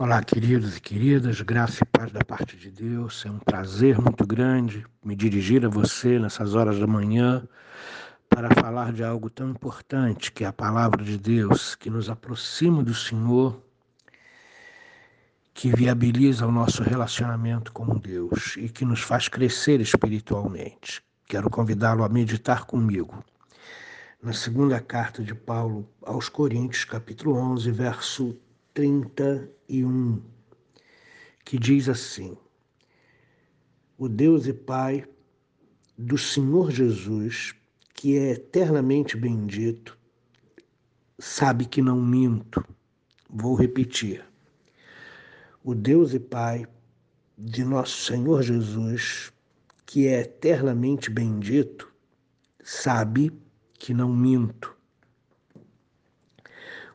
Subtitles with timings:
[0.00, 3.26] Olá, queridos e queridas, graça e paz da parte de Deus.
[3.26, 7.44] É um prazer muito grande me dirigir a você nessas horas da manhã
[8.28, 12.80] para falar de algo tão importante que é a palavra de Deus, que nos aproxima
[12.80, 13.60] do Senhor,
[15.52, 21.02] que viabiliza o nosso relacionamento com Deus e que nos faz crescer espiritualmente.
[21.26, 23.24] Quero convidá-lo a meditar comigo
[24.22, 28.36] na segunda carta de Paulo aos Coríntios, capítulo 11, verso
[29.68, 30.22] 31,
[31.44, 32.36] que diz assim:
[33.98, 35.04] O Deus e Pai
[35.96, 37.54] do Senhor Jesus,
[37.94, 39.96] que é eternamente bendito,
[41.18, 42.64] sabe que não minto.
[43.28, 44.24] Vou repetir.
[45.62, 46.66] O Deus e Pai
[47.36, 49.30] de nosso Senhor Jesus,
[49.84, 51.92] que é eternamente bendito,
[52.64, 53.30] sabe
[53.74, 54.77] que não minto.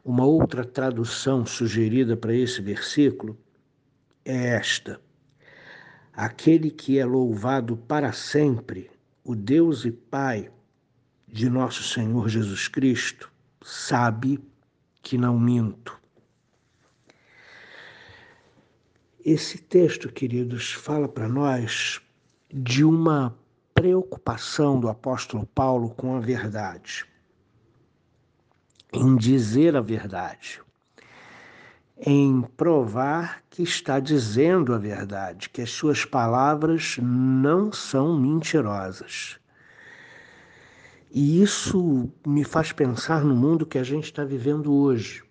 [0.05, 3.37] Uma outra tradução sugerida para esse versículo
[4.25, 4.99] é esta:
[6.11, 8.91] Aquele que é louvado para sempre,
[9.23, 10.51] o Deus e Pai
[11.25, 14.43] de nosso Senhor Jesus Cristo, sabe
[15.01, 15.97] que não minto.
[19.23, 22.01] Esse texto, queridos, fala para nós
[22.53, 23.33] de uma
[23.73, 27.07] preocupação do apóstolo Paulo com a verdade
[28.93, 30.61] em dizer a verdade,
[31.97, 39.39] em provar que está dizendo a verdade, que as suas palavras não são mentirosas.
[41.11, 45.23] E isso me faz pensar no mundo que a gente está vivendo hoje,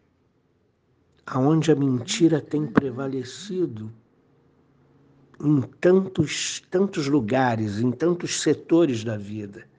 [1.25, 3.93] aonde a mentira tem prevalecido
[5.41, 9.72] em tantos, tantos lugares, em tantos setores da vida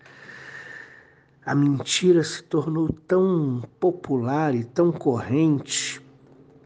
[1.46, 6.02] a mentira se tornou tão popular e tão corrente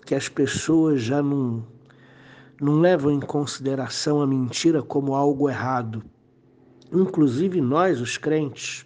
[0.06, 1.66] que as pessoas já não,
[2.62, 6.04] não levam em consideração a mentira como algo errado.
[6.92, 8.86] Inclusive nós, os crentes,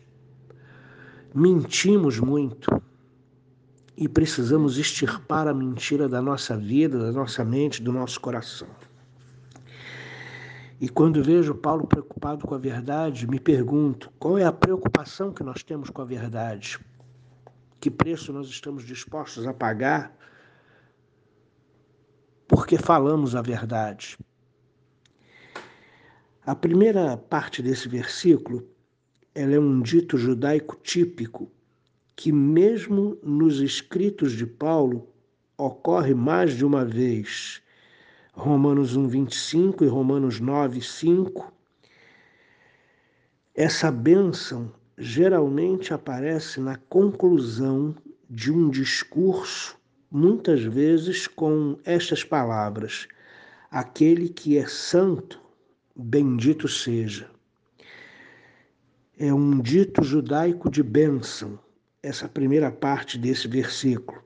[1.35, 2.81] mentimos muito
[3.97, 8.68] e precisamos extirpar a mentira da nossa vida, da nossa mente, do nosso coração.
[10.81, 15.44] E quando vejo Paulo preocupado com a verdade, me pergunto qual é a preocupação que
[15.44, 16.80] nós temos com a verdade?
[17.80, 20.18] Que preço nós estamos dispostos a pagar
[22.47, 24.18] porque falamos a verdade?
[26.44, 28.68] A primeira parte desse versículo
[29.36, 31.52] ela é um dito judaico típico
[32.16, 35.08] que, mesmo nos escritos de Paulo,
[35.56, 37.62] ocorre mais de uma vez
[38.34, 41.52] Romanos 1, 25 e Romanos 9, 5.
[43.53, 47.94] Essa bênção geralmente aparece na conclusão
[48.30, 49.78] de um discurso,
[50.09, 53.06] muitas vezes com estas palavras:
[53.69, 55.42] Aquele que é santo,
[55.94, 57.30] bendito seja.
[59.19, 61.59] É um dito judaico de bênção,
[62.02, 64.24] essa primeira parte desse versículo.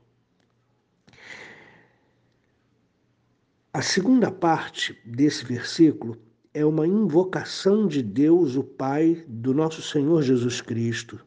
[3.76, 6.18] A segunda parte desse versículo
[6.54, 11.20] é uma invocação de Deus, o Pai, do nosso Senhor Jesus Cristo.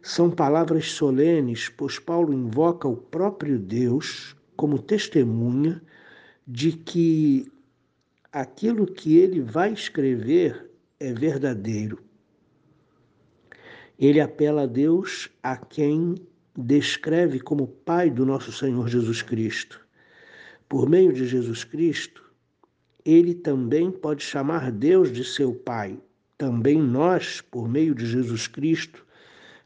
[0.00, 5.82] São palavras solenes, pois Paulo invoca o próprio Deus como testemunha
[6.48, 7.52] de que
[8.32, 12.02] aquilo que ele vai escrever é verdadeiro.
[13.98, 16.14] Ele apela a Deus a quem
[16.56, 19.81] descreve como Pai do nosso Senhor Jesus Cristo
[20.72, 22.24] por meio de Jesus Cristo,
[23.04, 26.00] ele também pode chamar Deus de seu Pai.
[26.38, 29.04] Também nós, por meio de Jesus Cristo,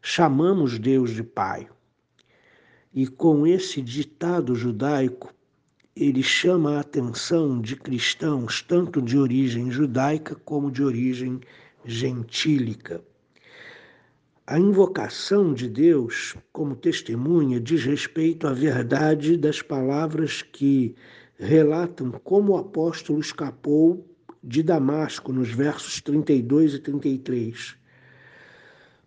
[0.03, 1.69] chamamos Deus de Pai.
[2.93, 5.33] E com esse ditado judaico,
[5.95, 11.39] ele chama a atenção de cristãos, tanto de origem judaica como de origem
[11.85, 13.01] gentílica.
[14.49, 20.95] A invocação de Deus como testemunha diz respeito à verdade das palavras que
[21.37, 24.07] relatam como o apóstolo escapou
[24.45, 27.75] de Damasco, nos versos 32 e 33.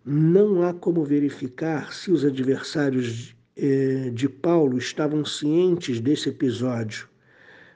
[0.04, 7.08] Não há como verificar se os adversários eh, de Paulo estavam cientes desse episódio,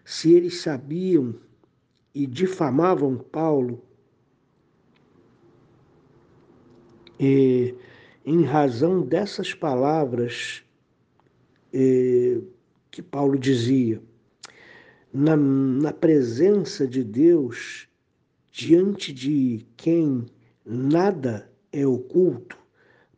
[0.05, 1.35] se eles sabiam
[2.15, 3.83] e difamavam Paulo
[7.19, 7.75] E,
[8.25, 10.65] em razão dessas palavras
[11.73, 12.41] e,
[12.91, 14.01] que Paulo dizia,
[15.13, 17.89] na, na presença de Deus,
[18.51, 20.27] diante de quem
[20.65, 22.57] nada é oculto,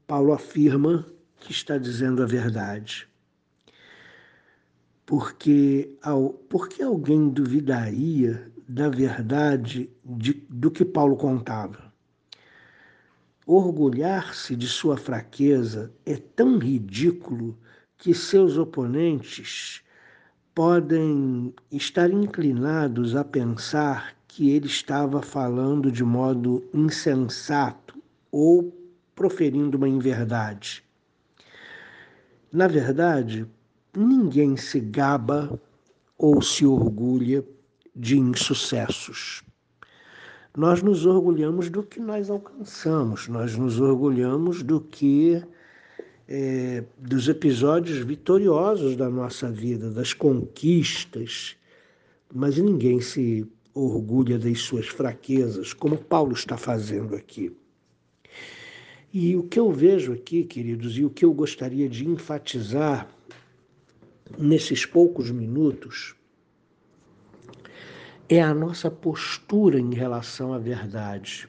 [0.06, 1.06] Paulo afirma
[1.38, 3.08] que está dizendo a verdade.
[5.04, 11.85] Porque, ao, porque alguém duvidaria da verdade de, do que Paulo contava?
[13.48, 17.56] Orgulhar-se de sua fraqueza é tão ridículo
[17.96, 19.82] que seus oponentes
[20.52, 28.02] podem estar inclinados a pensar que ele estava falando de modo insensato
[28.32, 28.76] ou
[29.14, 30.82] proferindo uma inverdade.
[32.52, 33.46] Na verdade,
[33.96, 35.56] ninguém se gaba
[36.18, 37.44] ou se orgulha
[37.94, 39.45] de insucessos.
[40.56, 45.42] Nós nos orgulhamos do que nós alcançamos, nós nos orgulhamos do que
[46.26, 51.56] é, dos episódios vitoriosos da nossa vida, das conquistas,
[52.34, 57.54] mas ninguém se orgulha das suas fraquezas, como Paulo está fazendo aqui.
[59.12, 63.06] E o que eu vejo aqui, queridos, e o que eu gostaria de enfatizar
[64.38, 66.16] nesses poucos minutos,
[68.28, 71.48] é a nossa postura em relação à verdade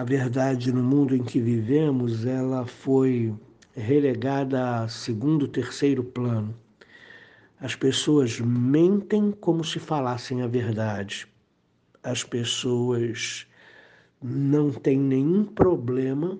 [0.00, 3.34] a verdade no mundo em que vivemos, ela foi
[3.74, 6.54] relegada a segundo, terceiro plano.
[7.60, 11.28] As pessoas mentem como se falassem a verdade.
[12.02, 13.46] As pessoas
[14.22, 16.38] não têm nenhum problema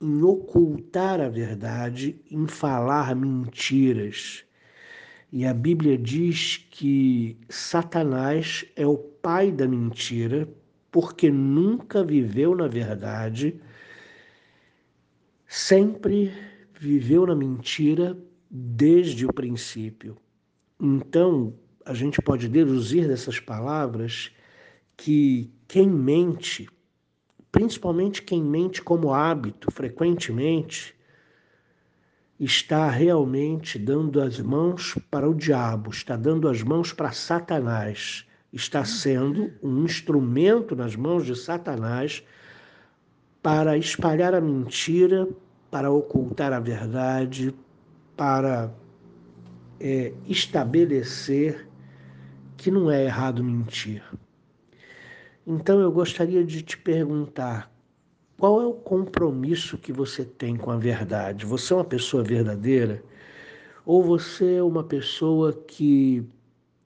[0.00, 4.42] em ocultar a verdade, em falar mentiras.
[5.32, 10.46] E a Bíblia diz que Satanás é o pai da mentira,
[10.90, 13.58] porque nunca viveu na verdade,
[15.46, 16.30] sempre
[16.78, 18.14] viveu na mentira
[18.50, 20.18] desde o princípio.
[20.78, 21.54] Então,
[21.86, 24.30] a gente pode deduzir dessas palavras
[24.98, 26.68] que quem mente,
[27.50, 30.94] principalmente quem mente como hábito, frequentemente,
[32.44, 38.84] está realmente dando as mãos para o diabo, está dando as mãos para Satanás está
[38.84, 42.22] sendo um instrumento nas mãos de Satanás
[43.42, 45.26] para espalhar a mentira,
[45.70, 47.54] para ocultar a verdade,
[48.16, 48.72] para
[49.80, 51.66] é, estabelecer
[52.56, 54.02] que não é errado mentir.
[55.46, 57.71] Então eu gostaria de te perguntar:
[58.42, 61.46] qual é o compromisso que você tem com a verdade?
[61.46, 63.00] Você é uma pessoa verdadeira?
[63.86, 66.26] Ou você é uma pessoa que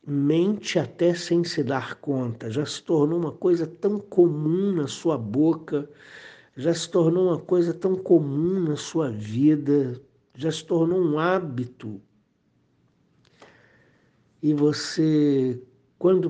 [0.07, 5.17] mente até sem se dar conta, já se tornou uma coisa tão comum na sua
[5.17, 5.89] boca,
[6.55, 9.99] já se tornou uma coisa tão comum na sua vida,
[10.35, 12.03] já se tornou um hábito.
[14.43, 15.59] E você,
[15.99, 16.29] quando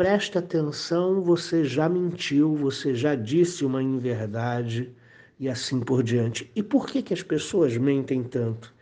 [0.00, 4.90] presta atenção, você já mentiu, você já disse uma inverdade
[5.38, 6.50] e assim por diante.
[6.56, 8.74] E por que, que as pessoas mentem tanto?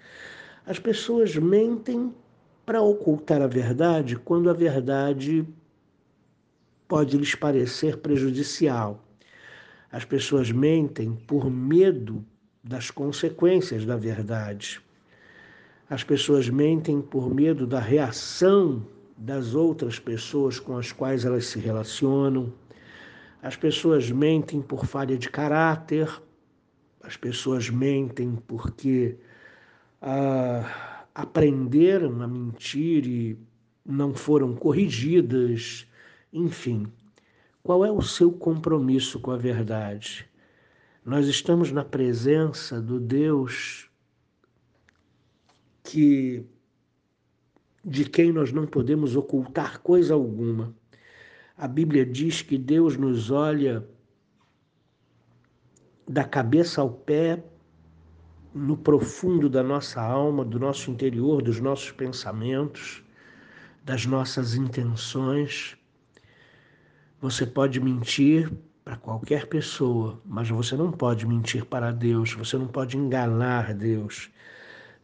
[0.65, 2.15] As pessoas mentem
[2.65, 5.45] para ocultar a verdade quando a verdade
[6.87, 9.05] pode lhes parecer prejudicial.
[9.91, 12.25] As pessoas mentem por medo
[12.63, 14.81] das consequências da verdade.
[15.91, 18.87] As pessoas mentem por medo da reação
[19.19, 22.53] das outras pessoas com as quais elas se relacionam.
[23.43, 26.09] As pessoas mentem por falha de caráter.
[27.03, 29.17] As pessoas mentem porque
[30.01, 33.39] ah, aprenderam a mentir e
[33.85, 35.85] não foram corrigidas,
[36.33, 36.87] enfim.
[37.63, 40.29] Qual é o seu compromisso com a verdade?
[41.05, 43.91] Nós estamos na presença do Deus
[45.83, 46.47] que
[47.85, 50.75] de quem nós não podemos ocultar coisa alguma.
[51.57, 53.85] A Bíblia diz que Deus nos olha
[56.07, 57.43] da cabeça ao pé
[58.55, 63.03] no profundo da nossa alma, do nosso interior, dos nossos pensamentos,
[63.85, 65.77] das nossas intenções.
[67.21, 68.51] Você pode mentir
[68.85, 74.31] para qualquer pessoa, mas você não pode mentir para Deus, você não pode enganar Deus.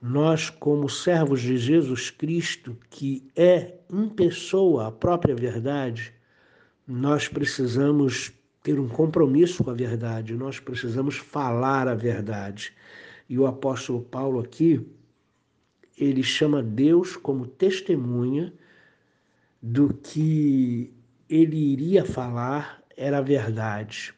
[0.07, 6.13] Nós, como servos de Jesus Cristo, que é em pessoa a própria verdade,
[6.87, 8.31] nós precisamos
[8.63, 12.75] ter um compromisso com a verdade, nós precisamos falar a verdade.
[13.31, 14.87] E o apóstolo Paulo aqui,
[15.97, 18.53] ele chama Deus como testemunha
[19.63, 20.93] do que
[21.31, 24.13] ele iria falar era a verdade.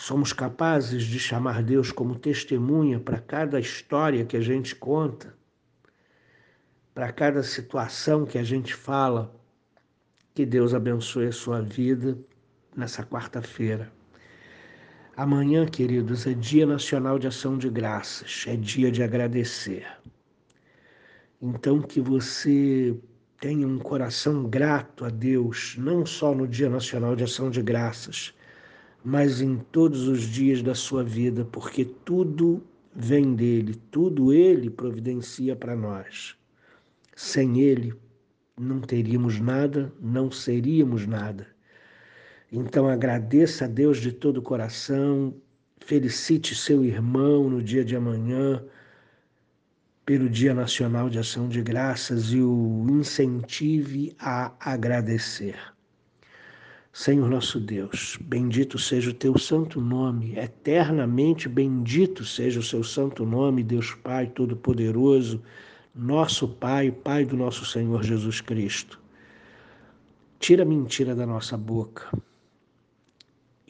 [0.00, 5.34] Somos capazes de chamar Deus como testemunha para cada história que a gente conta,
[6.94, 9.34] para cada situação que a gente fala.
[10.32, 12.16] Que Deus abençoe a sua vida
[12.76, 13.92] nessa quarta-feira.
[15.16, 19.84] Amanhã, queridos, é Dia Nacional de Ação de Graças, é dia de agradecer.
[21.42, 22.96] Então, que você
[23.40, 28.32] tenha um coração grato a Deus, não só no Dia Nacional de Ação de Graças,
[29.04, 32.62] mas em todos os dias da sua vida, porque tudo
[32.94, 36.36] vem dele, tudo ele providencia para nós.
[37.14, 37.94] Sem ele,
[38.58, 41.46] não teríamos nada, não seríamos nada.
[42.50, 45.34] Então agradeça a Deus de todo o coração,
[45.80, 48.64] felicite seu irmão no dia de amanhã,
[50.04, 55.56] pelo Dia Nacional de Ação de Graças e o incentive a agradecer.
[56.92, 63.26] Senhor nosso Deus, bendito seja o teu santo nome, eternamente bendito seja o seu santo
[63.26, 65.42] nome, Deus Pai Todo-Poderoso,
[65.94, 68.98] nosso Pai, Pai do nosso Senhor Jesus Cristo.
[70.40, 72.10] Tira a mentira da nossa boca,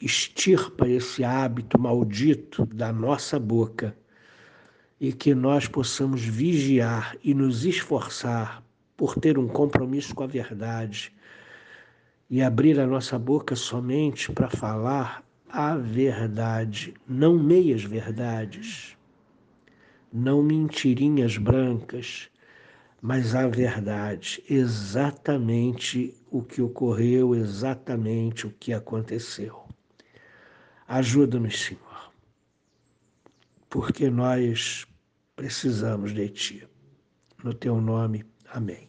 [0.01, 3.95] extirpa esse hábito maldito da nossa boca
[4.99, 8.63] e que nós possamos vigiar e nos esforçar
[8.95, 11.13] por ter um compromisso com a verdade
[12.29, 18.95] e abrir a nossa boca somente para falar a verdade, não meias verdades,
[20.13, 22.29] não mentirinhas brancas,
[23.01, 29.63] mas a verdade, exatamente o que ocorreu, exatamente o que aconteceu.
[30.87, 32.11] Ajuda-nos, Senhor,
[33.69, 34.85] porque nós
[35.35, 36.67] precisamos de Ti.
[37.43, 38.88] No Teu nome, amém.